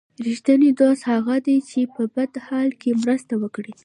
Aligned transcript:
رښتینی 0.27 0.69
دوست 0.79 1.03
هغه 1.13 1.35
دی 1.45 1.57
چې 1.69 1.79
په 1.93 2.03
بد 2.15 2.33
حال 2.45 2.69
کې 2.81 2.91
مرسته 3.03 3.33
وکړي. 3.41 3.73